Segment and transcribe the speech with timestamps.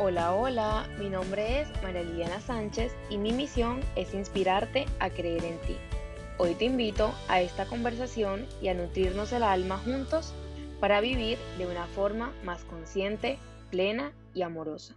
[0.00, 5.44] Hola, hola, mi nombre es María Liliana Sánchez y mi misión es inspirarte a creer
[5.44, 5.76] en ti.
[6.38, 10.32] Hoy te invito a esta conversación y a nutrirnos el alma juntos
[10.78, 13.40] para vivir de una forma más consciente,
[13.72, 14.94] plena y amorosa.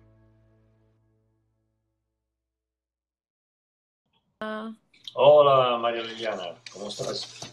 [5.16, 7.51] Hola María Liliana, ¿cómo estás?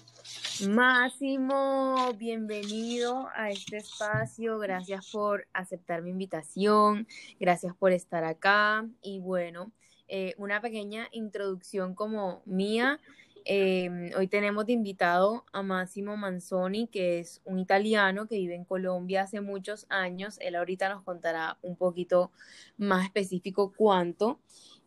[0.67, 4.59] Máximo, bienvenido a este espacio.
[4.59, 7.07] Gracias por aceptar mi invitación.
[7.39, 8.85] Gracias por estar acá.
[9.01, 9.71] Y bueno,
[10.09, 12.99] eh, una pequeña introducción como mía.
[13.45, 18.65] Em, hoy tenemos de invitado a Máximo Manzoni, que es un italiano que vive en
[18.65, 20.39] Colombia hace muchos años.
[20.41, 22.33] Él ahorita nos contará un poquito
[22.77, 24.41] más específico cuánto.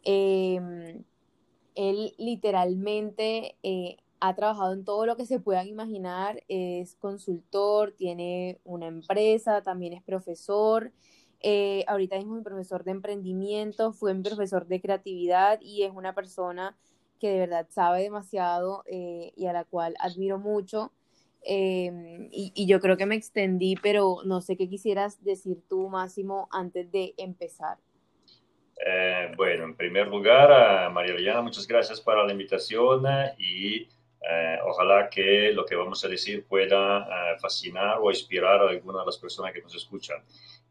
[0.04, 1.04] Em,
[1.76, 8.60] él literalmente eh, ha trabajado en todo lo que se puedan imaginar, es consultor, tiene
[8.64, 10.92] una empresa, también es profesor.
[11.40, 16.14] Eh, ahorita mismo es profesor de emprendimiento, fue mi profesor de creatividad y es una
[16.14, 16.78] persona
[17.20, 20.92] que de verdad sabe demasiado eh, y a la cual admiro mucho.
[21.44, 25.90] Em, y, y, yo creo que me extendí, pero no sé qué quisieras decir tú,
[25.90, 27.80] Máximo, antes de empezar.
[28.86, 33.04] Eh, bueno, en primer lugar, María Liliana, muchas gracias por la invitación
[33.40, 33.88] y
[34.22, 39.00] eh, ojalá que lo que vamos a decir pueda eh, fascinar o inspirar a alguna
[39.00, 40.24] de las personas que nos escuchan.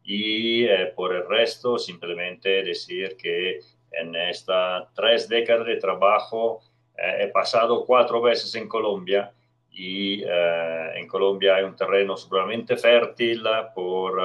[0.05, 6.62] Y eh, por el resto, simplemente decir que en estas tres décadas de trabajo
[6.97, 9.33] he pasado cuatro veces en Colombia
[9.71, 13.43] y en Colombia hay un terreno sumamente fértil
[13.75, 14.21] por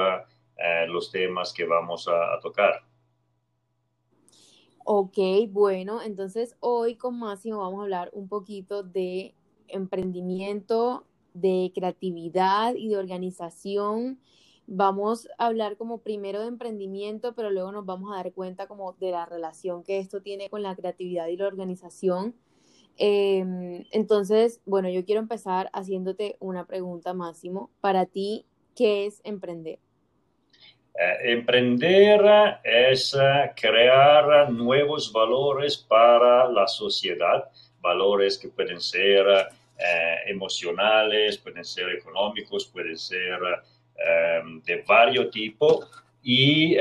[0.86, 2.82] los temas que vamos a, a tocar.
[4.88, 5.18] Ok,
[5.50, 9.34] bueno, entonces hoy con Máximo vamos a hablar un poquito de
[9.66, 14.20] emprendimiento, de creatividad y de organización.
[14.68, 18.92] Vamos a hablar como primero de emprendimiento, pero luego nos vamos a dar cuenta como
[18.92, 22.36] de la relación que esto tiene con la creatividad y la organización.
[22.96, 27.70] Em, entonces, bueno, yo quiero empezar haciéndote una pregunta, Máximo.
[27.80, 28.46] Para ti,
[28.76, 29.80] ¿qué es emprender?
[30.98, 32.22] Eh, emprender
[32.64, 37.50] es eh, crear nuevos valores para la sociedad,
[37.82, 39.26] valores que pueden ser
[39.78, 43.38] eh, emocionales, pueden ser económicos, pueden ser
[44.64, 45.88] de varios tipos
[46.22, 46.76] y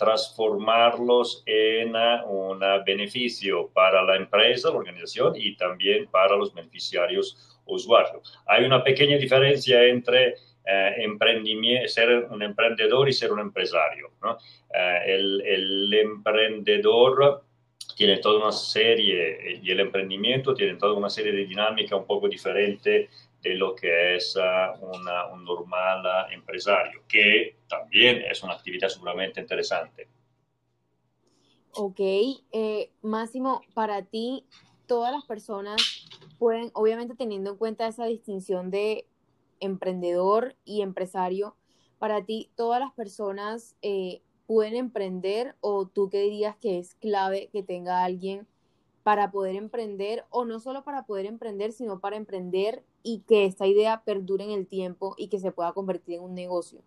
[0.00, 1.94] transformarlos en
[2.26, 8.36] un beneficio para la empresa, la organización y también para los beneficiarios usuarios.
[8.46, 10.34] Hay una pequeña diferencia entre
[10.66, 14.12] eh, ser un emprendedor y ser un empresario.
[14.22, 14.38] ¿no?
[14.74, 17.44] Eh, el, el, emprendedor
[17.96, 22.28] tiene toda una serie, y el emprendimiento tiene toda una serie de dinámica un poco
[22.28, 23.08] diferente
[23.42, 28.88] de lo que es uh, una, un normal uh, empresario, que también es una actividad
[28.88, 30.08] seguramente interesante.
[31.72, 34.44] Ok, eh, Máximo, para ti,
[34.86, 39.06] todas las personas pueden, obviamente teniendo en cuenta esa distinción de
[39.60, 41.56] emprendedor y empresario,
[41.98, 47.48] para ti todas las personas eh, pueden emprender o tú qué dirías que es clave
[47.52, 48.46] que tenga alguien
[49.02, 53.66] para poder emprender o no solo para poder emprender, sino para emprender y que esta
[53.66, 56.80] idea perdure en el tiempo y que se pueda convertir en un negocio?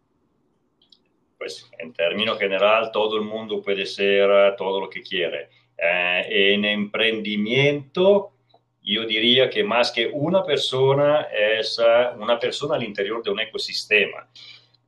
[1.37, 5.47] Pues en términos general, todo el mundo puede ser todo lo que quiere.
[5.77, 8.33] Eh, en emprendimiento,
[8.81, 13.39] yo diría que más que una persona es eh, una persona al interior de un
[13.39, 14.27] ecosistema,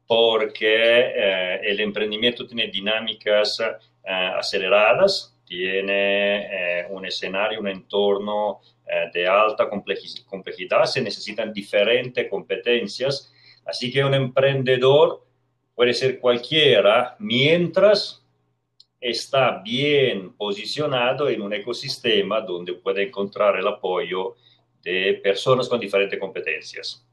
[0.08, 3.72] porque eh, el emprendimiento tiene dinámicas eh,
[4.06, 8.62] aceleradas, tiene un escenario, un entorno
[9.14, 13.34] de alta complejidad, se necesitan diferentes competencias,
[13.66, 15.26] así que un emprendedor
[15.76, 18.26] puede ser cualquiera mientras
[19.02, 24.36] está bien posicionado en un ecosistema donde puede encontrar el apoyo
[24.84, 27.04] de personas con diferentes competencias.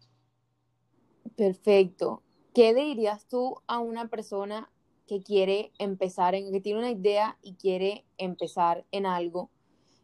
[1.35, 2.23] Perfecto.
[2.55, 4.71] ¿Qué le dirías tú a una persona
[5.07, 9.51] que quiere empezar, en, que tiene una idea y quiere empezar en algo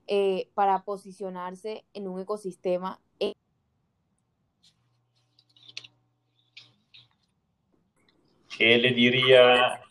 [0.07, 2.99] eh, para posicionarse en un ecosistema?
[8.57, 9.83] ¿Qué le diría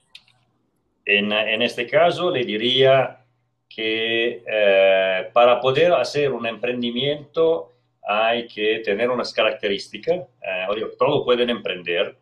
[1.05, 3.19] en, en este caso le diría
[3.67, 7.71] que eh, para poder hacer un emprendimiento
[8.01, 10.19] hay que tener unas características.
[10.19, 12.15] Eh, todos pueden emprender,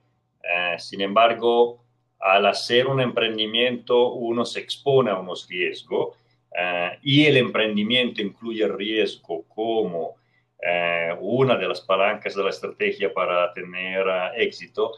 [0.44, 1.84] eh, sin embargo,
[2.20, 6.16] al hacer un emprendimiento uno se expone a unos riesgos
[6.56, 10.16] eh, y el emprendimiento incluye el riesgo como
[10.62, 14.06] eh, una de las palancas de la estrategia para tener
[14.36, 14.94] éxito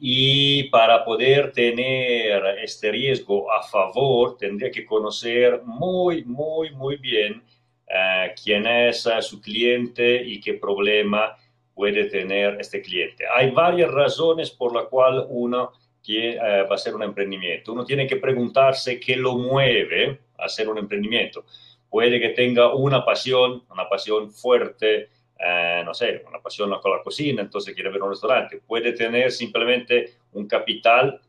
[0.00, 7.42] y para poder tener este riesgo a favor, tendría que conocer muy, muy, muy bien
[7.88, 11.36] eh, quién es eh, su cliente y qué problema
[11.74, 13.24] puede tener este cliente.
[13.34, 15.72] Hay varias razones por las cuales uno
[16.16, 17.72] va a hacer un emprendimiento.
[17.72, 21.44] Uno tiene que preguntarse qué lo mueve a hacer un emprendimiento.
[21.90, 27.02] Puede que tenga una pasión, una pasión fuerte, eh, no sé, una pasión con la
[27.02, 28.60] cocina, entonces quiere ver un restaurante.
[28.66, 31.20] Puede tener simplemente un capital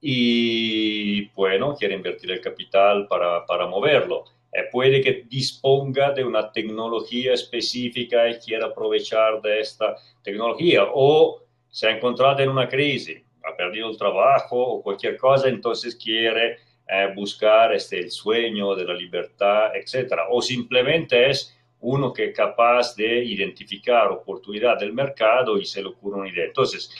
[0.00, 4.24] y, bueno, quiere invertir el capital para, para moverlo.
[4.52, 11.42] Eh, puede que disponga de una tecnología específica y quiera aprovechar de esta tecnología o
[11.68, 16.58] se ha encontrado en una crisis, ha perdido el trabajo o cualquier cosa, entonces quiere
[16.88, 20.12] eh, buscar este, el sueño de la libertad, etc.
[20.30, 25.88] O simplemente es uno que es capaz de identificar oportunidad del mercado y se le
[25.88, 26.46] ocurre una idea.
[26.46, 26.90] Entonces,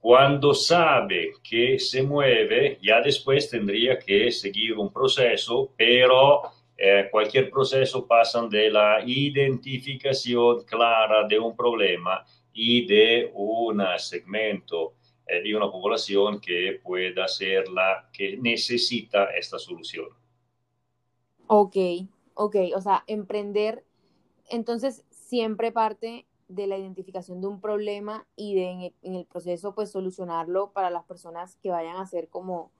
[0.00, 6.42] cuando sabe que se mueve, ya después tendría que seguir un proceso, pero
[6.76, 14.94] eh, cualquier proceso pasa de la identificación clara de un problema y de un segmento
[15.26, 20.06] eh, de una población que pueda ser la que necesita esta solución.
[21.48, 21.76] Ok,
[22.34, 23.84] ok, o sea, emprender
[24.48, 29.90] entonces, siempre parte de la identificación de un problema y de en el, proceso, pues,
[29.90, 32.72] solucionarlo para las personas que vayan a ser como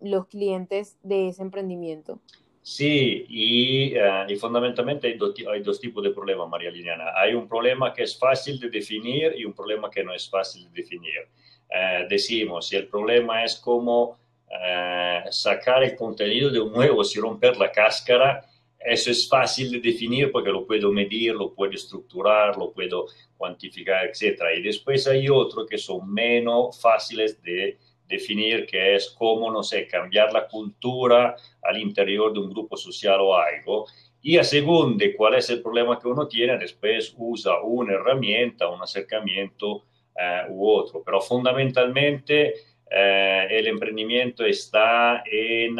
[0.00, 2.20] los clientes de ese emprendimiento.
[2.62, 5.18] Sí, y, uh, fundamentalmente hay,
[5.50, 7.12] hay, dos tipos de problemas, María Liliana.
[7.16, 10.64] Hay un problema que es fácil de definir y un problema que no es fácil
[10.64, 11.28] de definir.
[11.70, 14.18] Uh, decimos, si el problema es cómo
[14.48, 18.44] uh, sacar el contenido de un huevo sin romper la cáscara,
[18.78, 24.06] eso es fácil de definir porque lo puedo medir, lo puedo estructurar, lo puedo cuantificar,
[24.06, 24.42] etc.
[24.56, 29.86] Y después hay otros que son menos fáciles de definir, que es cómo, no sé,
[29.86, 33.86] cambiar la cultura al interior de un grupo social o algo.
[34.22, 38.68] Y a según de cuál es el problema que uno tiene, después usa una herramienta,
[38.68, 39.84] un acercamiento
[40.16, 41.02] eh, u otro.
[41.04, 42.54] Pero fundamentalmente
[42.90, 45.76] eh, el emprendimiento está en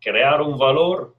[0.00, 1.14] crear un valor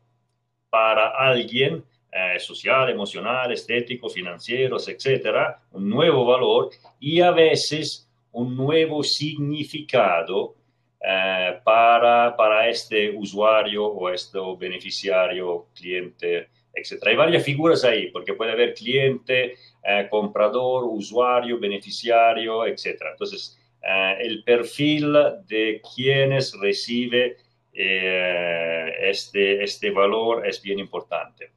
[0.69, 8.55] para alguien eh, social, emocional, estético, financieros, etcétera, un nuevo valor y a veces un
[8.55, 10.55] nuevo significado
[10.99, 17.11] eh, para, para este usuario o este beneficiario, cliente, etcétera.
[17.11, 23.11] Hay varias figuras ahí, porque puede haber cliente, eh, comprador, usuario, beneficiario, etcétera.
[23.11, 25.13] Entonces, el perfil
[25.47, 27.37] de quienes recibe
[27.81, 31.53] eh, este, este valor es bien importante.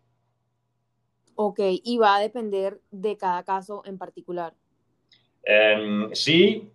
[1.35, 4.55] Ok, y va a depender de cada caso en particular.
[5.43, 6.71] Em, sí,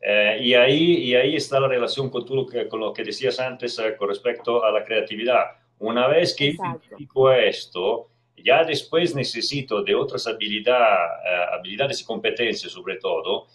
[0.00, 3.78] eh, y, ahí, y ahí está la relación con, tú, con lo que decías antes
[3.78, 5.44] eh, con respecto a la creatividad.
[5.78, 12.96] Una vez que identifico esto, ya después necesito de otras habilidad, habilidades y competencias sobre
[12.96, 13.46] todo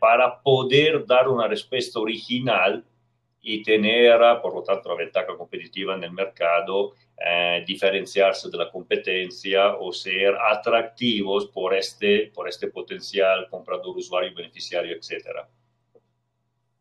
[0.00, 2.82] para poder dar una respuesta original
[3.40, 8.70] y tener, por lo tanto, la ventaja competitiva en el mercado, eh, diferenciarse de la
[8.70, 15.46] competencia o ser atractivos por este, por este potencial comprador, usuario, beneficiario, etc.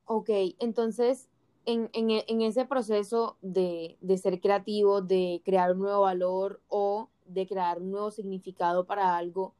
[0.05, 1.29] Ok, entonces,
[1.65, 7.09] en, en, en ese proceso de, de ser creativo, de crear un nuevo valor o
[7.25, 9.53] de crear un nuevo significado para algo,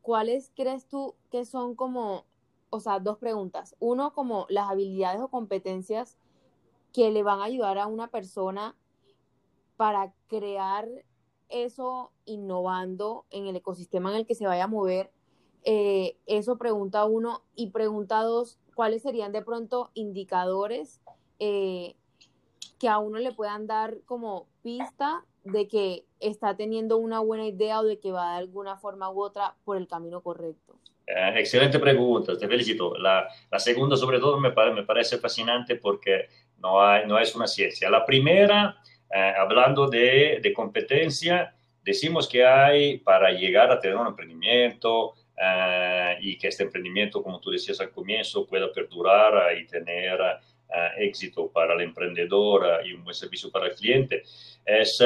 [0.00, 2.26] ¿cuáles crees tú que son como
[2.74, 3.76] o sea, dos preguntas.
[3.80, 6.16] Uno, como las habilidades o competencias
[6.90, 8.74] que le van a ayudar a una persona
[9.76, 10.88] para crear
[11.50, 15.12] eso innovando en el ecosistema en el que se vaya a mover.
[15.64, 17.42] Eh, eso pregunta uno.
[17.54, 21.02] Y pregunta dos, ¿cuáles serían de pronto indicadores
[21.40, 21.94] eh,
[22.78, 27.80] que a uno le puedan dar como pista de que está teniendo una buena idea
[27.80, 30.78] o de que va de alguna forma u otra por el camino correcto?
[31.06, 32.96] Eh, excelente pregunta, te felicito.
[32.96, 36.28] La, la segunda, sobre todo, me, me, parece fascinante porque
[36.58, 37.90] no, hay, no es una ciencia.
[37.90, 38.76] La primera,
[39.12, 46.18] eh, hablando de, de, competencia, decimos que hay para llegar a tener un emprendimiento eh,
[46.20, 50.18] y que este emprendimiento, como tú decías al comienzo, pueda perdurar y tener
[50.96, 54.22] éxito para el emprendedor y un buen servicio para el cliente,
[54.64, 55.04] es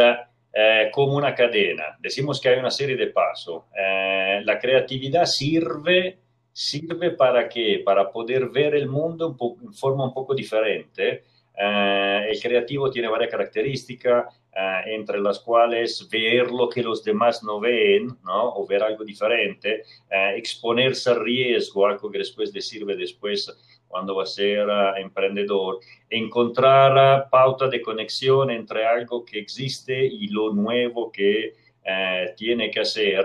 [0.58, 1.96] eh, como una cadena.
[2.00, 3.64] Decimos que hay una serie de pasos.
[3.78, 6.18] Eh, la creatividad sirve,
[6.52, 7.82] sirve para qué?
[7.84, 11.25] Para poder ver el mundo en forma un poco diferente,
[11.58, 17.42] Eh, el creativo tiene varias características, eh, entre las cuales ver lo que los demás
[17.42, 18.52] no ven, ¿no?
[18.56, 23.50] o ver algo diferente, eh, exponerse al riesgo, algo que después le sirve después
[23.88, 24.66] cuando va a ser
[24.99, 31.55] emprendedor, encontrar pauta de conexión entre algo que existe y lo nuevo que
[32.37, 33.25] tiene que hacer.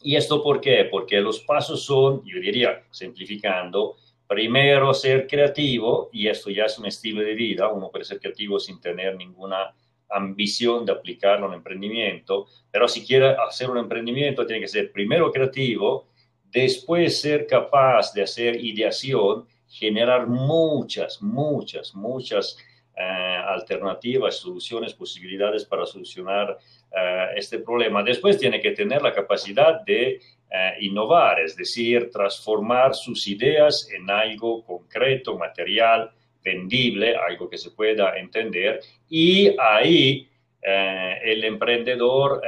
[0.00, 0.84] ¿Y esto por qué?
[0.90, 6.86] Porque los pasos son, yo diría, simplificando, primero ser creativo, y esto ya es un
[6.86, 9.74] estilo de vida, uno puede ser creativo sin tener ninguna
[10.10, 14.92] ambición de aplicarlo a un emprendimiento, pero si quiere hacer un emprendimiento tiene que ser
[14.92, 16.08] primero creativo,
[16.50, 22.56] después ser capaz de hacer ideación, generar muchas, muchas, muchas
[22.96, 26.56] eh, alternativas, soluciones, posibilidades para solucionar
[26.96, 28.04] eh, este problema.
[28.04, 34.08] Después tiene que tener la capacidad de eh, innovar, es decir, transformar sus ideas en
[34.08, 36.12] algo concreto, material,
[36.44, 38.80] vendible, algo que se pueda entender.
[39.08, 40.28] Y ahí
[40.66, 42.40] el emprendedor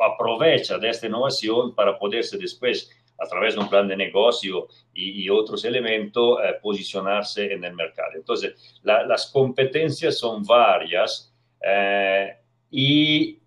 [0.00, 5.28] aprovecha de esta innovación para poderse después, a través de un plan de negocio y,
[5.28, 8.12] otros elementos, posicionarse en el mercado.
[8.14, 11.32] Entonces, las competencias son varias
[12.70, 13.38] y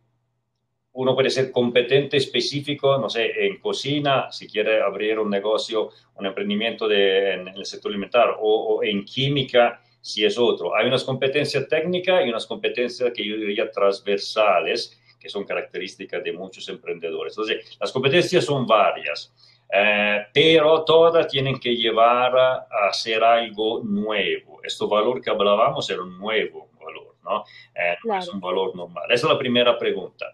[0.98, 6.26] uno puede ser competente específico, no sé, en cocina, si quiere abrir un negocio, un
[6.26, 10.76] emprendimiento de, en, el sector alimentar, o, en química, si es otro.
[10.76, 16.34] Hay unas competencias técnicas y unas competencias que yo diría transversales, que son características de
[16.34, 17.34] muchos emprendedores.
[17.34, 19.32] Entonces, las competencias son varias,
[19.70, 24.60] eh, pero todas tienen que llevar a, hacer algo nuevo.
[24.64, 27.44] Este valor que hablábamos era un nuevo valor, ¿no?
[27.76, 29.06] Eh, no es un valor normal.
[29.10, 30.26] Esa es la primera pregunta.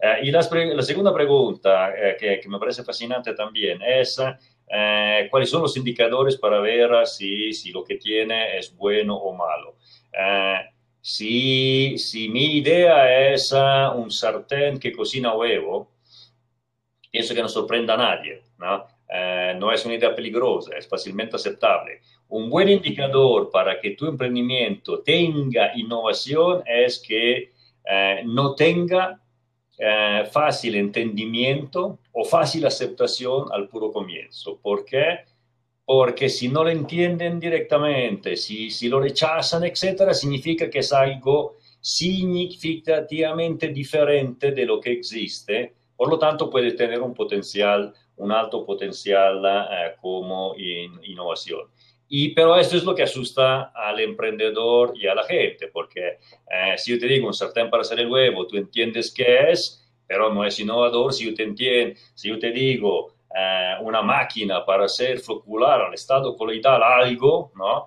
[0.00, 4.18] Eh, y la, la, segunda pregunta, eh, que, que, me parece fascinante también, es
[4.66, 9.34] eh, cuáles son los indicadores para ver si, si, lo que tiene es bueno o
[9.34, 9.76] malo.
[11.02, 13.52] Si, si, mi idea es
[13.94, 15.90] un sartén que cocina huevo,
[17.10, 18.86] pienso que no sorprenda a nadie, ¿no?
[19.58, 22.00] no es una idea peligrosa, es fácilmente aceptable.
[22.28, 27.50] Un buen indicador para que tu emprendimiento tenga innovación es que
[28.24, 29.20] no tenga
[29.82, 34.58] eh, fácil entendimiento o fácil aceptación al puro comienzo.
[34.60, 35.20] ¿Por qué?
[35.86, 41.56] Porque si no lo entienden directamente, si, si lo rechazan, etcétera, significa que es algo
[41.80, 45.72] significativamente diferente de lo que existe.
[45.96, 51.62] Por lo tanto, puede tener un potencial, un alto potencial eh, como innovación.
[52.08, 56.18] Y, pero esto es lo que asusta al emprendedor y a la gente, porque
[56.50, 59.88] eh, si yo te digo un sartén para hacer el huevo, tú entiendes qué es,
[60.06, 65.20] pero no es innovador si yo te si yo digo eh, una máquina para hacer
[65.20, 67.86] flocular al estado coloidal algo, ¿no?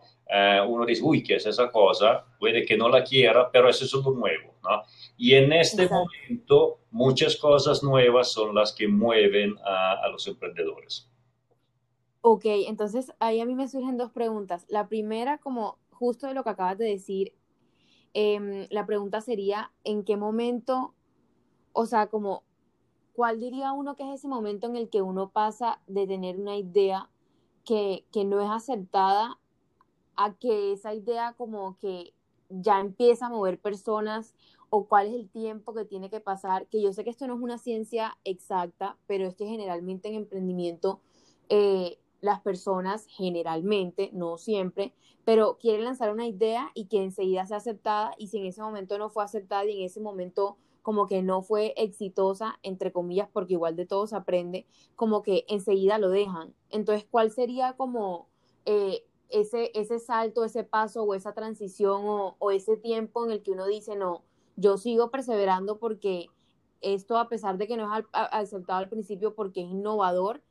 [0.67, 2.25] Uno dice, uy, ¿qué es esa cosa?
[2.39, 4.81] Puede que no la quiera, pero eso es lo nuevo, ¿no?
[5.23, 11.09] Y en este momento, muchas cosas nuevas son las que mueven a, a los emprendedores.
[12.19, 14.65] Ok, entonces ahí a mí me surgen dos preguntas.
[14.67, 17.33] La primera, como justo de lo que acabas de decir,
[18.13, 20.93] em, la pregunta sería, ¿en qué momento,
[21.71, 22.43] o sea, como,
[23.13, 26.57] cuál diría uno que es ese momento en el que uno pasa de tener una
[26.57, 27.09] idea
[27.63, 29.39] que, que no es aceptada
[30.17, 32.13] a que esa idea como que
[32.49, 34.33] ya empieza a mover personas
[34.69, 37.35] o cuál es el tiempo que tiene que pasar, que yo sé que esto no
[37.35, 40.99] es una ciencia exacta, pero es que generalmente en emprendimiento
[41.49, 44.93] eh, las personas generalmente, no siempre,
[45.25, 48.97] pero quieren lanzar una idea y que enseguida sea aceptada y si en ese momento
[48.97, 53.53] no fue aceptada y en ese momento como que no fue exitosa, entre comillas, porque
[53.53, 56.53] igual de todo se aprende, como que enseguida lo dejan.
[56.69, 58.27] Entonces, ¿cuál sería como
[58.65, 63.41] eh, ese, ese salto, ese paso o esa transición o, o ese tiempo en el
[63.41, 64.23] que uno dice, no,
[64.55, 66.27] yo sigo perseverando porque
[66.81, 70.41] esto, a pesar de que no es aceptado al principio porque es innovador,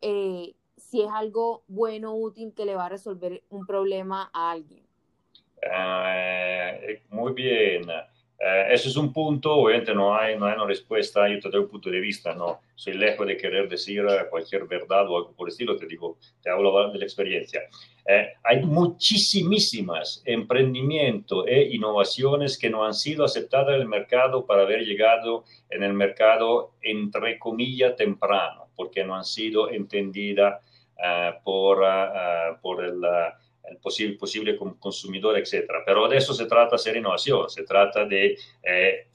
[0.00, 4.84] eh, si es algo bueno, útil, que le va a resolver un problema a alguien.
[5.62, 7.82] Eh, muy bien.
[8.38, 11.60] Eh, eso es un punto, obviamente no hay, no hay una respuesta, yo te doy
[11.60, 15.48] un punto de vista, no soy lejos de querer decir cualquier verdad o algo por
[15.48, 17.62] el estilo, te digo, te hablo de la experiencia.
[18.06, 24.62] Eh, hay muchísimas emprendimientos e innovaciones que no han sido aceptadas en el mercado para
[24.62, 30.62] haber llegado en el mercado, entre comillas, temprano, porque no han sido entendidas
[31.02, 33.00] eh, por, uh, por el,
[33.68, 35.66] el, posible, posible consumidor, etc.
[35.84, 39.08] Pero de eso se trata hacer innovación, se trata de eh,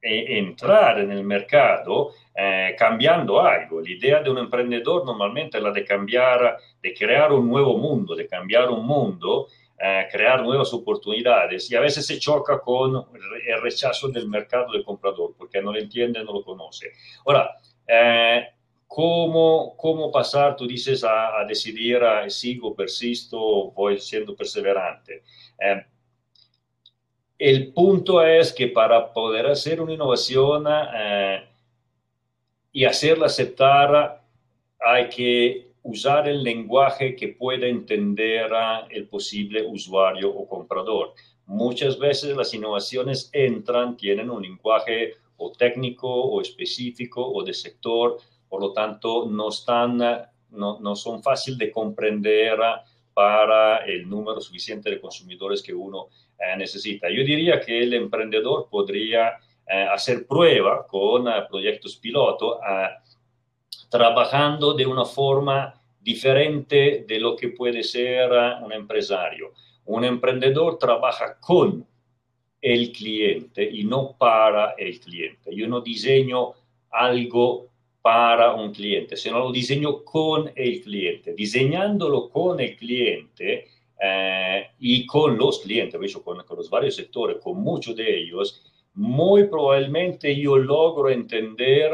[0.00, 3.80] e, entrar en el mercado eh, cambiando algo.
[3.80, 8.14] La idea de un emprendedor normalmente es la de cambiar, de crear un nuevo mundo,
[8.14, 13.60] de cambiar un mundo eh, crear nuevas oportunidades y a veces se choca con el
[13.60, 16.92] rechazo del mercado del comprador porque no lo entiende, no lo conoce.
[17.26, 17.50] Ahora,
[17.84, 18.53] eh,
[18.94, 25.24] ¿cómo, ¿cómo, pasar, tú dices, a, decidir, a, sigo, persisto, voy siendo perseverante?
[25.58, 25.84] Eh,
[27.36, 30.66] el punto es que para poder hacer una innovación
[32.70, 34.22] y hacerla aceptar,
[34.78, 38.48] hay que usar el lenguaje que pueda entender
[38.90, 41.14] el posible usuario o comprador.
[41.46, 48.18] Muchas veces las innovaciones entran, tienen un lenguaje o técnico o específico o de sector,
[48.54, 49.98] por lo tanto no, están,
[50.50, 52.56] no, no son fáciles de comprender
[53.12, 56.06] para el número suficiente de consumidores que uno
[56.38, 57.08] eh, necesita.
[57.10, 59.30] Yo diría que el emprendedor podría
[59.66, 62.60] eh, hacer prueba con eh, proyectos piloto
[63.90, 68.30] trabajando de una forma diferente de lo que puede ser
[68.62, 69.50] un empresario.
[69.86, 71.84] Un emprendedor trabaja con
[72.60, 75.52] el cliente y no para el cliente.
[75.52, 76.52] Yo no diseño
[76.92, 77.73] algo
[78.04, 81.32] para un cliente, sino lo diseño con el cliente.
[81.32, 83.66] Diseñándolo con el cliente
[83.98, 89.44] eh, y con los clientes, con, con los varios sectores, con muchos de ellos, muy
[89.44, 91.92] probablemente yo logro entender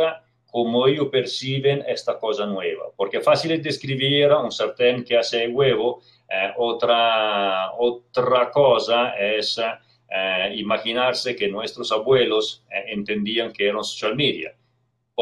[0.51, 2.87] cómo ellos perciben esta cosa nueva.
[2.97, 10.55] Porque es fácil describir un sartén que hace huevo, eh, otra, otra cosa es eh,
[10.57, 14.53] imaginarse que nuestros abuelos eh, entendían que eran social media,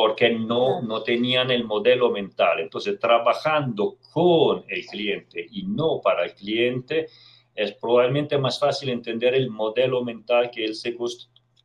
[0.00, 2.60] porque no, no tenían el modelo mental.
[2.60, 7.08] Entonces, trabajando con el cliente y no para el cliente,
[7.52, 10.96] es probablemente más fácil entender el modelo mental que él se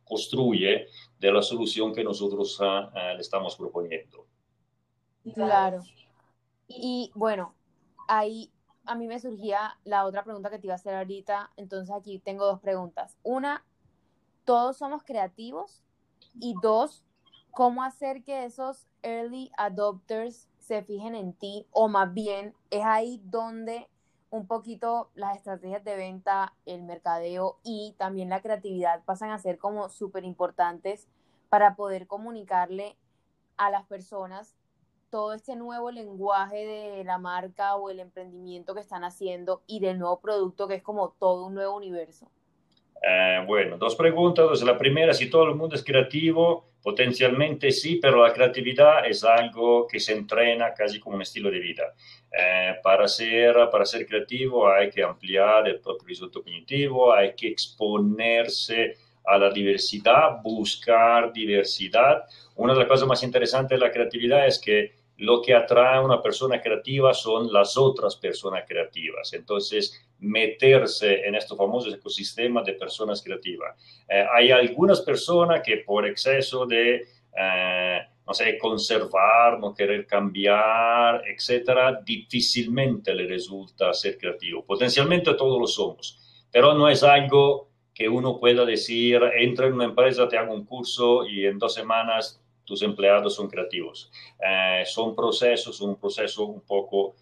[0.02, 4.26] construye de la solución que nosotros ah, ah, le estamos proponiendo.
[5.32, 5.78] Claro.
[6.66, 7.54] Y bueno,
[8.08, 8.50] ahí
[8.84, 12.18] a mí me surgía la otra pregunta que te iba a hacer ahorita, entonces aquí
[12.18, 13.16] tengo dos preguntas.
[13.22, 13.64] Una,
[14.44, 15.84] ¿todos somos creativos?
[16.40, 17.04] Y dos,
[17.54, 21.66] ¿cómo hacer que esos early adopters se fijen en ti?
[21.70, 23.88] O más bien, es ahí donde
[24.30, 29.58] un poquito las estrategias de venta, el mercadeo y también la creatividad pasan a ser
[29.58, 31.06] como súper importantes
[31.48, 32.96] para poder comunicarle
[33.56, 34.56] a las personas
[35.10, 40.00] todo este nuevo lenguaje de la marca o el emprendimiento que están haciendo y del
[40.00, 42.28] nuevo producto que es como todo un nuevo universo.
[43.06, 44.62] Eh, bueno, dos preguntas.
[44.62, 49.86] La primera, si todo el mundo es creativo, potencialmente sí, pero la creatividad es algo
[49.86, 51.94] que se entrena casi como un estilo de vida.
[52.30, 57.48] Eh, para, ser, para ser creativo hay que ampliar el propio resultado cognitivo, hay que
[57.48, 62.24] exponerse a la diversidad, buscar diversidad.
[62.56, 66.00] Una de las cosas más interesantes de la creatividad es que lo que atrae a
[66.00, 69.32] una persona creativa son las otras personas creativas.
[69.32, 73.76] Entonces, meterse en estos famosos ecosistemas de personas creativas.
[74.08, 81.22] Eh, hay algunas personas que por exceso de, eh, no sé, conservar, no querer cambiar,
[81.26, 84.64] etcétera, difícilmente le resulta ser creativo.
[84.64, 89.84] Potencialmente todos lo somos, pero no es algo que uno pueda decir, entra en una
[89.84, 94.10] empresa, te hago un curso y en dos semanas tus empleados son creativos.
[94.40, 97.14] Eh, son procesos, un proceso un poco,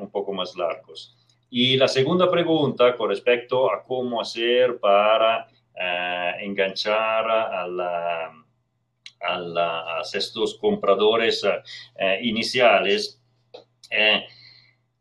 [0.00, 1.16] un poco más largos.
[1.50, 8.32] Y la segunda pregunta con respecto a cómo hacer para eh, enganchar a, la,
[9.20, 13.20] a, estos compradores eh, iniciales,
[13.90, 14.26] eh,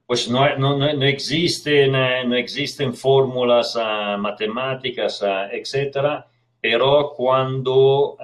[0.07, 3.77] pues no, no, no, existen, no existen fórmulas
[4.17, 6.25] matemáticas, etcétera,
[6.59, 8.17] pero cuando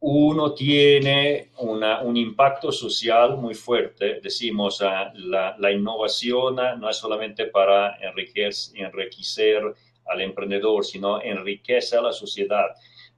[0.00, 4.20] uno tiene un impacto social muy fuerte.
[4.22, 9.62] Decimos, uh, la, la, innovación no es solamente para enriquecer, enriquecer
[10.06, 12.66] al emprendedor, sino enriquece a la sociedad.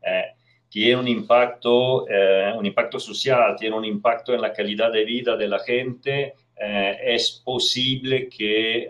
[0.05, 0.35] Eh,
[0.68, 5.37] tiene un impacto, eh, un impacto social, tiene un impacto en la calidad de vida
[5.37, 6.35] de la gente.
[6.57, 8.88] Eh, es posible que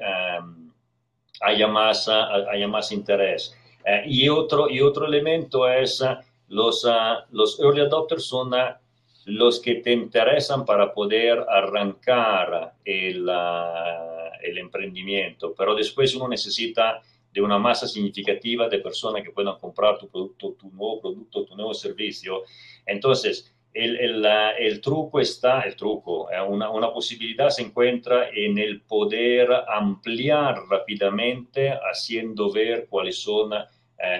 [1.40, 3.54] haya, más, haya más interés.
[4.06, 6.02] y, otro, y otro elemento es
[6.52, 8.76] los, uh, los early adopters son uh,
[9.24, 17.00] los que te interesan para poder arrancar el, uh, el, emprendimiento, pero después uno necesita
[17.32, 21.56] de una masa significativa de personas que puedan comprar tu producto, tu nuevo producto, tu
[21.56, 22.42] nuevo servicio.
[22.84, 23.96] Entonces, el,
[24.58, 30.56] el, truco está, el truco, eh, una, una, posibilidad se encuentra en el poder ampliar
[30.68, 33.52] rápidamente, haciendo ver cuáles son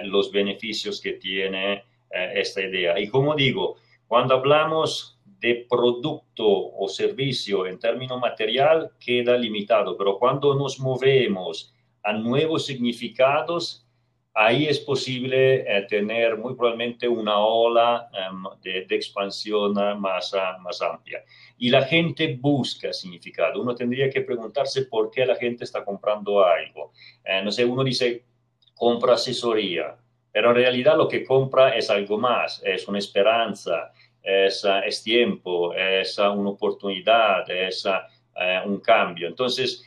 [0.05, 2.99] los beneficios que tiene eh, esta idea.
[2.99, 10.17] Y como digo, cuando hablamos de producto o servicio en término material queda limitado, pero
[10.17, 13.85] cuando nos movemos a nuevos significados,
[14.33, 21.23] ahí es posible eh, tener muy probablemente una ola em, de, expansión más, más amplia.
[21.57, 23.61] Y la gente busca significado.
[23.61, 26.93] Uno tendría que preguntarse por qué la gente está comprando algo.
[27.23, 28.25] Eh, no sé, uno dice,
[28.73, 29.97] compra asesoría,
[30.33, 35.73] pero en realidad lo que compra es algo más, es una esperanza, es, es tiempo,
[35.73, 39.27] es una oportunidad, es eh, un cambio.
[39.27, 39.85] Entonces,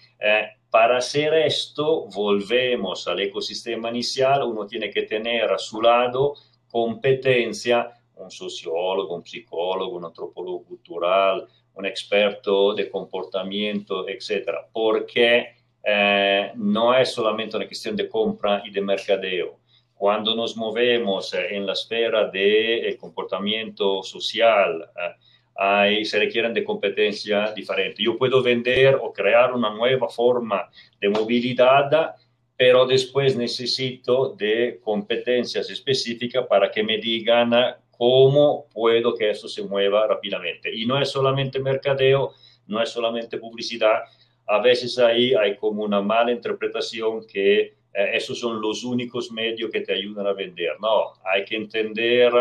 [0.70, 6.34] para hacer esto, volvemos al ecosistema inicial, uno tiene que tener a su lado
[6.70, 16.52] competencia, un sociólogo, un psicólogo, un antropólogo cultural, un experto de comportamiento, etcétera, porque eh,
[16.56, 19.60] no es solamente una cuestión de compra y de mercadeo.
[19.96, 25.14] Cuando nos movemos en la esfera del de comportamiento social, eh,
[25.54, 28.04] hay, se requieren de competencia diferentes.
[28.04, 30.68] Yo puedo vender o crear una nueva forma
[31.00, 32.14] de movilidad,
[32.56, 37.52] pero después necesito de competencias específicas para que me digan
[37.90, 40.74] cómo puedo que eso se mueva rápidamente.
[40.74, 42.34] Y no es solamente mercadeo,
[42.66, 44.02] no es solamente publicidad.
[44.46, 49.70] A veces ahí hay como una mala interpretación que eh, esos son los únicos medios
[49.70, 50.78] que te ayudan a vender.
[50.80, 52.32] No, hay que entender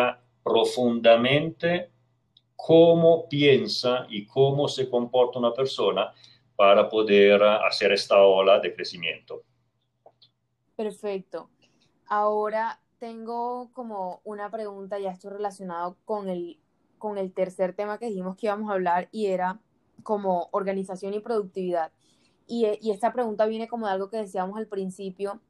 [0.43, 1.89] profundamente
[2.55, 6.13] cómo piensa y cómo se comporta una persona
[6.55, 9.43] para poder hacer esta ola de crecimiento.
[10.75, 11.49] Perfecto.
[12.07, 16.59] Ahora tengo como una pregunta, ya esto relacionado con el,
[16.97, 19.59] con el tercer tema que dijimos que íbamos a hablar y era
[20.03, 21.91] como organización y productividad.
[22.47, 25.41] Y, esta pregunta viene como de algo que decíamos al principio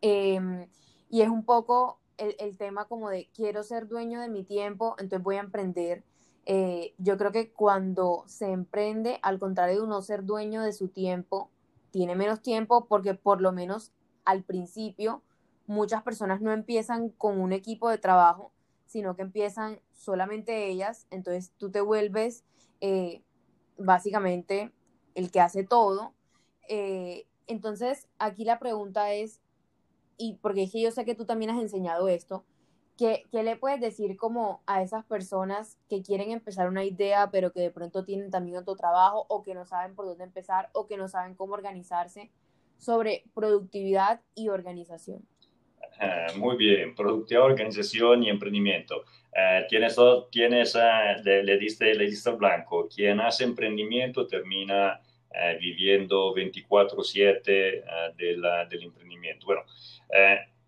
[0.00, 0.66] em,
[1.10, 4.94] y es un poco el, el tema como de quiero ser dueño de mi tiempo,
[4.98, 6.04] entonces voy a emprender
[6.44, 10.88] eh, yo creo que cuando se emprende, al contrario de uno ser dueño de su
[10.88, 11.50] tiempo,
[11.90, 13.92] tiene menos tiempo porque por lo menos
[14.24, 15.22] al principio
[15.66, 18.52] muchas personas no empiezan con un equipo de trabajo,
[18.86, 22.44] sino que empiezan solamente ellas, entonces tú te vuelves
[22.80, 23.22] eh,
[23.78, 24.72] básicamente
[25.14, 26.12] el que hace todo.
[26.68, 29.40] Eh, entonces aquí la pregunta es,
[30.16, 32.44] y porque es que yo sé que tú también has enseñado esto,
[32.98, 37.60] ¿Qué, le puedes decir como a esas personas que quieren empezar una idea, pero que
[37.60, 40.96] de pronto tienen también otro trabajo o que no saben por dónde empezar o que
[40.96, 42.30] no saben cómo organizarse
[42.78, 45.26] sobre productividad y organización?
[46.36, 49.04] muy bien, productividad, organización y emprendimiento.
[49.34, 49.96] Eh, tienes,
[50.30, 52.88] tienes uh, le, diste, le diste blanco.
[52.88, 55.00] Quien hace emprendimiento termina
[55.34, 57.84] eh, viviendo 24/7
[58.16, 59.46] del emprendimiento.
[59.46, 59.62] Bueno,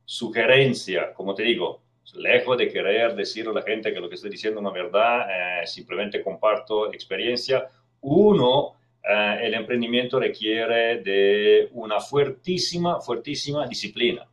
[0.04, 4.30] sugerencia, como te digo, lejos de querer decirle a la gente que lo que estoy
[4.30, 7.66] diciendo es una verdad, eh, simplemente comparto experiencia.
[8.00, 14.26] Uno, eh, el emprendimiento requiere de una fuertísima, fuertísima disciplina.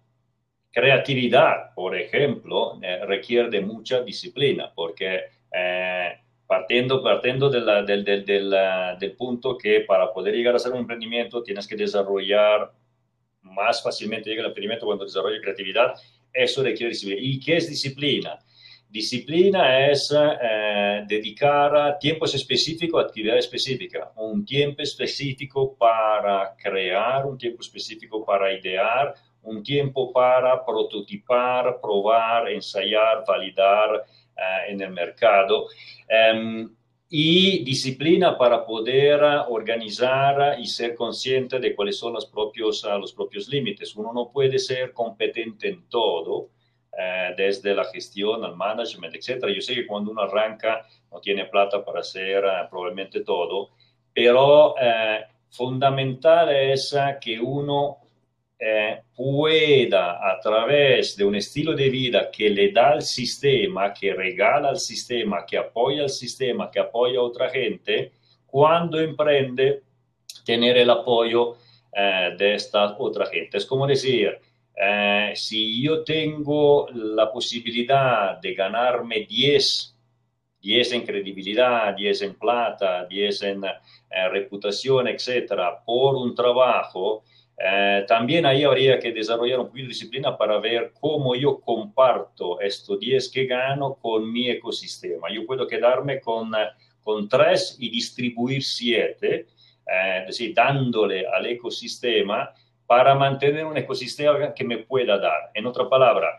[0.72, 5.22] Creatividad, por ejemplo, eh, requiere de mucha disciplina, porque
[6.52, 8.56] partiendo, partiendo del, del, del,
[9.00, 12.74] del punto que para poder llegar a ser un emprendimiento tienes que desarrollar
[13.42, 15.94] más fácilmente llega el emprendimiento cuando desarrolla creatividad
[16.34, 17.22] eso requiere disciplina.
[17.22, 18.38] ¿Y qué es disciplina?
[18.90, 27.38] Disciplina es eh, dedicar tiempo específico a actividad específica, un tiempo específico para crear, un
[27.38, 34.04] tiempo específico para idear, un tiempo para prototipar, probar, ensayar, validar
[34.41, 35.67] eh, en el mercado.
[36.08, 36.69] Em,
[37.13, 43.12] y disciplina para poder organizar y ser consciente de cuáles son los propios, ah, los
[43.12, 43.97] propios límites.
[43.97, 46.51] Uno no puede ser competente en todo,
[46.97, 49.45] eh, desde la gestión al management, etc.
[49.54, 53.71] Yo sé que cuando uno arranca no tiene plata para hacer ah, probablemente todo,
[54.13, 57.97] pero eh, fundamental es ah, que uno
[58.63, 64.13] eh, pueda a través de un estilo de vida que le da al sistema, que
[64.13, 68.12] regala al sistema, que apoya al sistema, que apoya a otra gente,
[68.45, 69.82] cuando emprende,
[70.45, 71.56] tener el apoyo
[71.91, 73.58] eh, de esta otra gente.
[73.58, 74.38] Es como decir,
[74.76, 79.97] eh, si yo tengo la posibilidad de ganarme 10,
[80.62, 83.63] 10 en credibilidad, 10 en plata, 10 en
[84.32, 87.24] reputación, etcétera, por un trabajo,
[87.63, 92.60] eh, también ahí habría que desarrollar un poquito de disciplina para ver cómo yo comparto
[92.60, 95.28] estos 10 que gano con mi ecosistema.
[95.32, 96.69] Yo puedo quedarme con, eh,
[97.02, 99.45] con 3 y distribuir 7, eh,
[100.21, 102.52] es decir, dándole al ecosistema
[102.86, 105.52] para mantener un ecosistema que me pueda dar.
[105.54, 106.38] En otra palabra,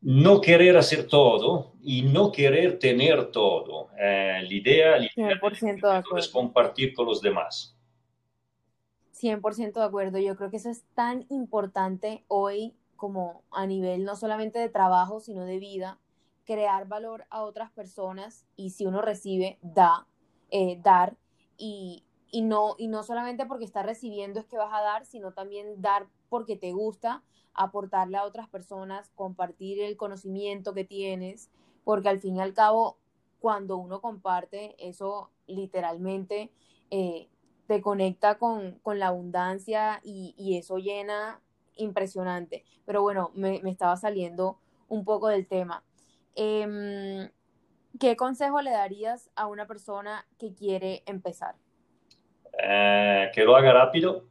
[0.00, 3.88] no querer hacer todo y no querer tener todo.
[3.98, 4.96] Eh, la idea,
[6.16, 7.77] es compartir con los demás.
[9.18, 10.18] 100% de acuerdo.
[10.18, 15.20] Yo creo que eso es tan importante hoy como a nivel no solamente de trabajo,
[15.20, 15.98] sino de vida,
[16.44, 20.06] crear valor a otras personas y si uno recibe, da,
[20.50, 21.16] eh, dar
[21.56, 25.32] y, y, no, y no solamente porque está recibiendo es que vas a dar, sino
[25.32, 27.22] también dar porque te gusta,
[27.54, 31.50] aportarle a otras personas, compartir el conocimiento que tienes,
[31.84, 32.98] porque al fin y al cabo,
[33.40, 36.50] cuando uno comparte, eso literalmente
[36.90, 37.28] eh,
[37.68, 41.40] te conecta con, la abundancia y, eso llena
[41.76, 42.64] impresionante.
[42.86, 45.84] Pero bueno, me, estaba saliendo un poco del tema.
[46.34, 47.28] Em,
[48.00, 51.56] ¿Qué consejo le darías a una persona que quiere empezar?
[52.58, 54.24] Eh, que lo haga rápido,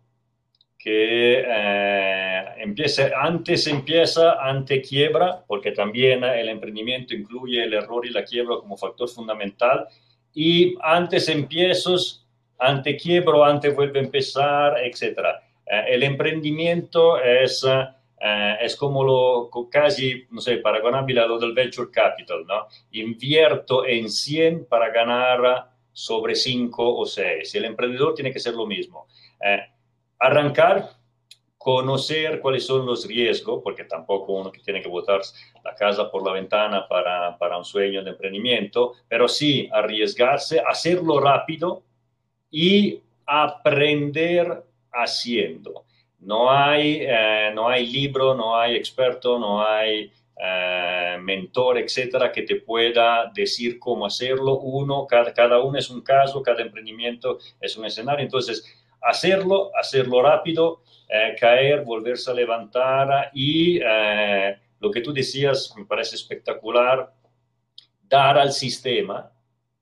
[0.79, 8.09] que eh, empiece, antes empieza, antes quiebra, porque también el emprendimiento incluye el error y
[8.09, 9.87] la quiebra como factor fundamental,
[10.33, 12.26] y antes empiezos,
[12.57, 15.19] antes quiebro, antes vuelve a empezar, etc.
[15.65, 21.53] Eh, el emprendimiento es, eh, es como lo casi, no sé, paragonable a lo del
[21.53, 22.67] venture capital, ¿no?
[22.91, 27.55] Invierto en 100 para ganar sobre 5 o 6.
[27.55, 29.07] El emprendedor tiene que ser lo mismo
[30.19, 30.89] arrancar,
[31.57, 35.21] conocer cuáles son los riesgos, porque tampoco uno que tiene que botar
[35.63, 41.19] la casa por la ventana para, para un sueño de emprendimiento, pero sí arriesgarse, hacerlo
[41.19, 41.83] rápido
[42.49, 45.85] y aprender haciendo.
[46.19, 52.43] No hay, eh, no hay libro, no hay experto, no hay eh, mentor, etcétera, que
[52.43, 54.59] te pueda decir cómo hacerlo.
[54.59, 58.23] Uno, cada, cada uno es un caso, cada emprendimiento es un escenario.
[58.23, 58.65] Entonces,
[59.01, 65.85] hacerlo, hacerlo rápido, eh, caer, volverse a levantar y eh, lo que tú decías me
[65.85, 67.13] parece espectacular,
[68.03, 69.31] dar al sistema,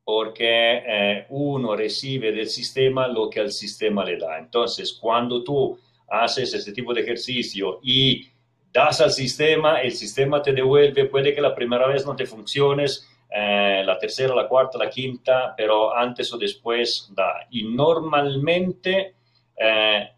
[0.06, 4.38] porque eh, uno recibe del sistema lo que al sistema le da.
[4.38, 8.28] Entonces, cuando tú haces este tipo de ejercicio y
[8.72, 13.10] das al sistema, el sistema te devuelve, puede que la primera vez no te funciones,
[13.36, 17.48] eh, la tercera, la cuarta, la quinta, pero antes o después da.
[17.50, 19.16] Y normalmente,
[19.58, 20.10] eh,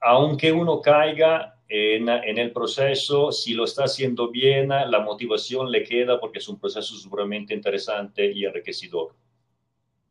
[0.00, 5.82] aunque uno caiga en, en, el proceso, si lo está haciendo bien, la motivación le
[5.82, 9.14] queda porque es un proceso sumamente interesante y enriquecedor.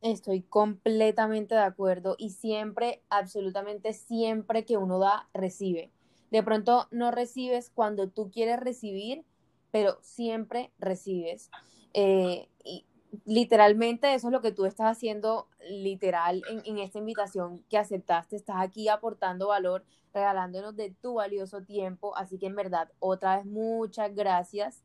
[0.02, 5.92] Estoy completamente de acuerdo y siempre, absolutamente siempre que uno da, recibe.
[6.32, 9.24] De pronto no recibes cuando tú quieres recibir,
[9.70, 11.52] pero siempre recibes.
[11.94, 12.86] Eh, y
[13.26, 18.36] literalmente eso es lo que tú estás haciendo literal en, esta invitación que aceptaste.
[18.36, 19.84] Estás aquí aportando valor,
[20.14, 22.16] regalándonos de tu valioso tiempo.
[22.18, 24.84] Así que en verdad, otra vez muchas gracias.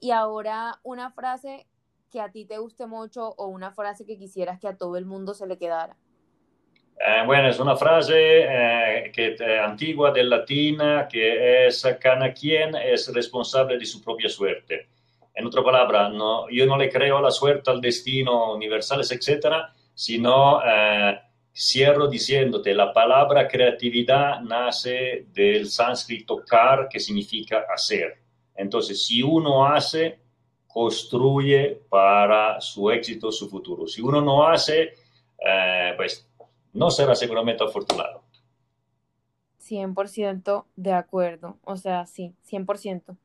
[0.00, 1.66] Y ahora una frase
[2.12, 5.06] que a ti te guste mucho o una frase que quisieras que a todo el
[5.06, 5.96] mundo se le quedara.
[7.00, 10.78] Eh, bueno, es una frase eh, que, antigua del latín
[11.10, 14.88] que es cada quien es responsable de su propia suerte.
[15.34, 20.60] En otra palabra, no, yo no le creo la suerte, al destino, universales, etcétera, sino
[20.64, 21.18] eh,
[21.52, 28.18] cierro diciéndote, la palabra creatividad nace del sánscrito kar, que significa hacer.
[28.54, 30.20] Entonces, si uno hace,
[30.72, 33.86] construye para su éxito, su futuro.
[33.86, 34.94] Si uno no hace,
[35.38, 36.26] eh, pues
[36.72, 38.22] no será seguramente afortunado.
[39.58, 43.16] 100% de acuerdo, o sea, sí, 100%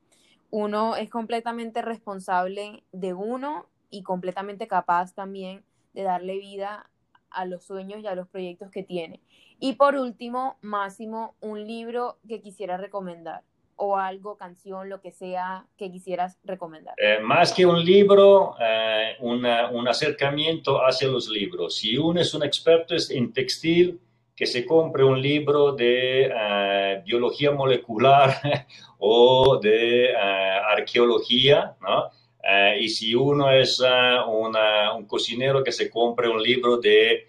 [0.50, 6.90] uno es completamente responsable de uno y completamente capaz también de darle vida
[7.30, 9.22] a los sueños y a los proyectos que tiene.
[9.60, 13.44] Y por último, Máximo, un libro que quisiera recomendar
[13.78, 16.96] o algo, canción, lo que sea que quisieras recomendar.
[16.98, 21.78] Eh, más que un libro, eh, un acercamiento hacia los libros.
[21.78, 24.00] Si uno es un experto en textil,
[24.38, 28.40] que se compre un libro de eh, biología molecular
[29.00, 32.12] o de eh, arqueología, ¿no?
[32.44, 33.82] Eh, y si uno es
[34.28, 37.28] un cocinero, que se compre un libro de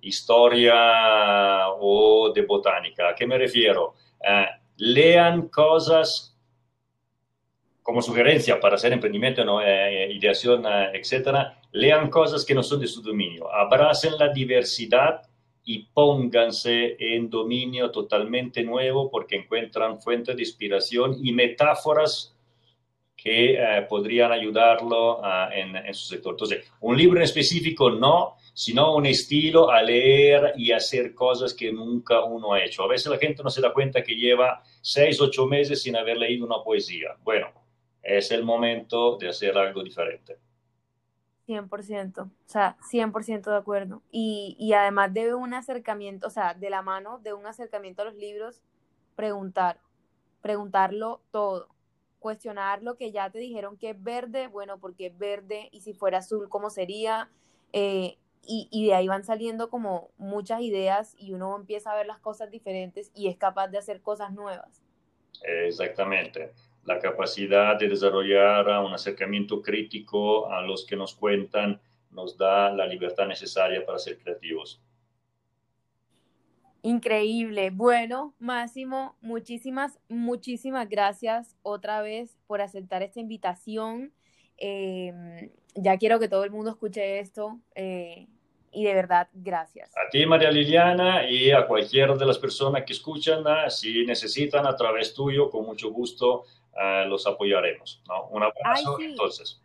[0.00, 3.08] historia o de botánica.
[3.10, 3.94] ¿A qué me refiero?
[4.76, 6.36] Lean cosas
[7.82, 9.62] como sugerencia para hacer emprendimiento, ¿no?
[9.62, 15.22] ideación, etcétera, lean cosas que no son de su dominio, abracen la diversidad
[15.64, 22.36] y pónganse en dominio totalmente nuevo porque encuentran fuentes de inspiración y metáforas
[23.16, 26.34] que eh, podrían ayudarlo ah, en, su sector.
[26.34, 31.70] Entonces, un libro en específico no, sino un estilo a leer y hacer cosas que
[31.70, 32.82] nunca uno ha hecho.
[32.82, 36.16] A veces la gente no se da cuenta que lleva seis, ocho meses sin haber
[36.16, 37.18] leído una poesía.
[37.22, 37.48] Bueno,
[38.02, 40.38] es el momento de hacer algo diferente.
[41.46, 44.02] 100%, o sea, 100% de acuerdo.
[44.10, 48.04] Y, y además de un acercamiento, o sea, de la mano de un acercamiento a
[48.06, 48.62] los libros,
[49.16, 49.80] preguntar,
[50.40, 51.68] preguntarlo todo,
[52.20, 55.92] cuestionar lo que ya te dijeron que es verde, bueno, porque es verde, y si
[55.92, 57.28] fuera azul, ¿cómo sería?
[57.74, 62.06] Eh, y, y, de ahí van saliendo como muchas ideas y uno empieza a ver
[62.06, 64.82] las cosas diferentes y es capaz de hacer cosas nuevas.
[65.42, 66.52] Exactamente
[66.86, 72.86] la capacidad de desarrollar un acercamiento crítico a los que nos cuentan nos da la
[72.86, 74.80] libertad necesaria para ser creativos.
[76.82, 77.70] Increíble.
[77.70, 84.12] Bueno, Máximo, muchísimas, muchísimas gracias otra vez por aceptar esta invitación.
[84.56, 87.58] Eh, ya quiero que todo el mundo escuche esto.
[87.74, 88.26] Eh,
[88.72, 89.90] y de verdad, gracias.
[89.96, 94.76] A ti, María Liliana, y a cualquiera de las personas que escuchan, si necesitan a
[94.76, 98.02] través tuyo, con mucho gusto uh, los apoyaremos.
[98.06, 98.26] ¿no?
[98.28, 99.10] Un abrazo, Ay, sí.
[99.12, 99.62] entonces.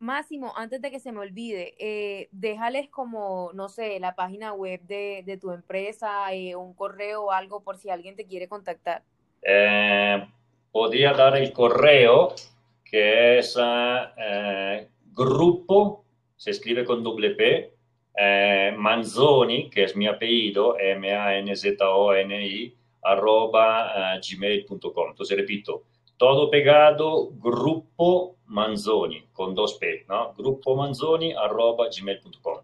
[0.00, 4.80] Máximo, antes de que se me olvide, eh, déjales como, no sé, la página web
[4.82, 9.02] de, de tu empresa, eh, un correo o algo por si alguien te quiere contactar.
[9.42, 10.24] Eh,
[10.70, 12.34] podría dar el correo
[12.84, 13.56] que es
[15.18, 16.04] grupo,
[16.36, 17.74] se escribe con doble P,
[18.76, 25.10] Manzoni, que es mi apellido, M-A-N-Z-O-N-I, arroba gmail.com.
[25.10, 25.84] Entonces repito,
[26.16, 30.34] todo pegado, Grupo Manzoni, con dos P, ¿no?
[30.34, 32.58] Grupo Manzoni, arroba gmail.com.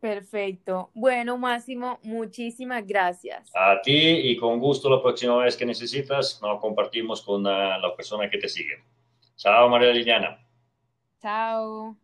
[0.00, 0.90] Perfecto.
[0.92, 3.50] Bueno, Máximo, muchísimas gracias.
[3.54, 7.94] A ti y con gusto la próxima vez que necesitas, nos compartimos con uh, la
[7.96, 8.84] persona que te sigue.
[9.36, 10.43] Chao, María Liliana.
[11.24, 11.96] Chao.